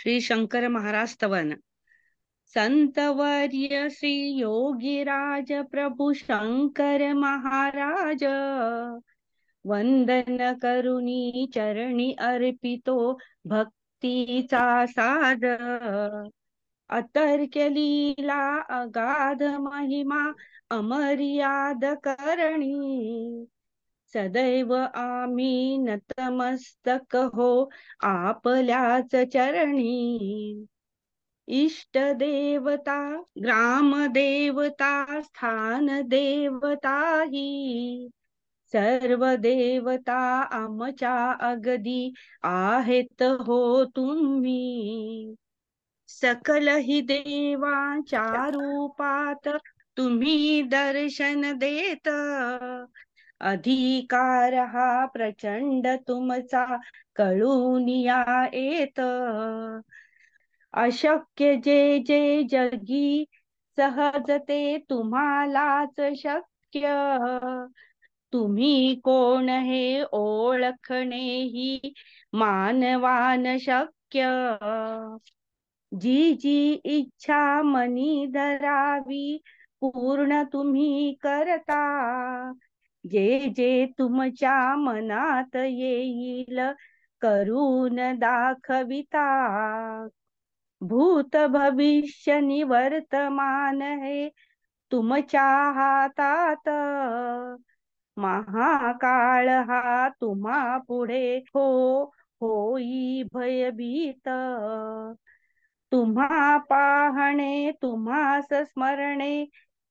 [0.00, 1.54] श्री शंकर महाराज स्तवन
[2.54, 8.24] संतवर्य श्री योगीराज प्रभू शंकर महाराज
[9.64, 12.96] वंदन करुणी चरणी अर्पितो
[13.46, 15.44] भक्तीचा साज
[16.90, 18.42] अतर्क्य लीला
[18.80, 20.24] अगाध महिमा
[20.70, 23.46] अमर्याद करणी
[24.14, 27.70] सदैव आम्ही नतमस्तक हो
[28.00, 30.66] आपल्याच चरणी.
[31.48, 38.08] इष्ट देवता ग्राम देवता स्थान देवताही.
[38.72, 45.34] सर्व देवता आमच्या अगदी आहेत हो तुम्ही.
[46.08, 49.48] सकल हि देवाच्या रूपात
[49.96, 52.08] तुम्ही दर्शन देत.
[53.40, 56.64] अधिकार हा प्रचंड तुमचा
[57.16, 58.22] कळून या
[58.54, 59.00] येत
[60.74, 62.18] अशक्य जे जे
[62.50, 63.24] जगी
[63.78, 66.88] सहज ते तुम्हालाच शक्य।
[68.32, 71.92] तुम्ही कोण हे ओळखणे ही
[72.32, 74.26] मानवान शक्य।
[75.92, 79.38] जी जी इच्छा मनी धरावी
[79.82, 81.80] पूर्ण तुम्ही करता।
[83.04, 86.60] जे जे तुमच्या मनात येईल
[87.22, 89.26] करून दाखविता.
[90.80, 94.28] भूत भविष्य निवर्तमान हे
[94.92, 95.44] तुमच्या
[95.76, 96.68] हातात.
[98.16, 101.64] महाकाळ हा तुम्हा पुढे हो
[102.40, 104.28] होई भयभीत.
[105.92, 109.44] तुम्हा पाहणे तुम्हास स्मरणे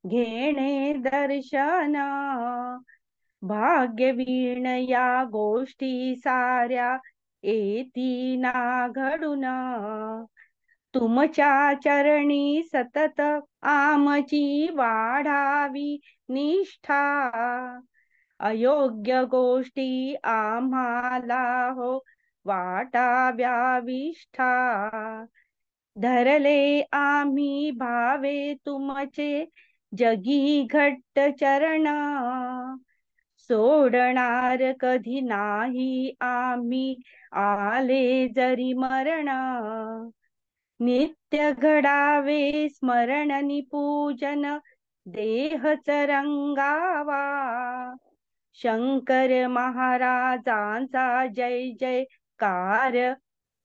[0.04, 1.96] घेणे दर्शन.
[3.42, 6.98] भाग्यवीण या गोष्टी साऱ्या
[7.44, 9.44] येती ना घडून.
[10.96, 13.22] तुमच्या चरणी सतत
[13.62, 16.00] आमची वाढावी
[16.30, 17.00] निष्ठा.
[18.40, 21.98] अयोग्य गोष्टी आम्हाला हो
[22.46, 24.50] वाटाव्या विष्ठा.
[25.98, 29.46] धरले आम्ही भावे तुमचे
[29.98, 31.88] जगी घट्ट चरण.
[33.52, 36.96] सोडणार कधी नाही आम्ही.
[37.32, 39.40] आले जरी मरणा
[40.80, 44.58] नित्य घडावे स्मरण पूजन
[45.06, 47.24] देहच रंगावा.
[48.54, 52.04] शंकर महाराजांचा जय जय
[52.40, 53.14] कार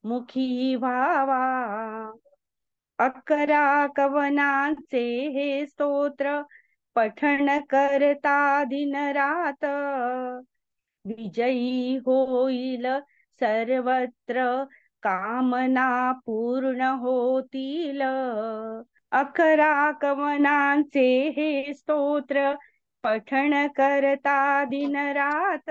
[0.05, 1.43] मुखी व्हावा.
[2.99, 6.43] अकरा कवनांचे हे स्तोत्र
[6.97, 9.65] पठण करता दिन रात
[11.05, 12.87] विजयी होईल
[13.41, 14.45] सर्वत्र
[15.03, 15.89] कामना
[16.27, 18.03] पूर्ण होतील.
[19.13, 21.07] अकरा कवनांचे
[21.37, 22.53] हे स्तोत्र
[23.05, 25.71] पठण करता दिन रात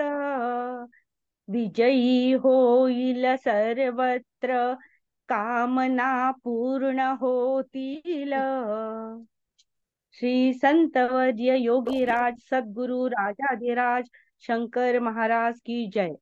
[1.48, 4.74] विजयी होईल सर्वत्र
[5.28, 8.34] कामना पूर्ण होतील.
[10.20, 14.04] श्री संतवर्य योगीराज सद्गुरु राजाधिराज
[14.40, 16.14] शंकर महाराज की जय।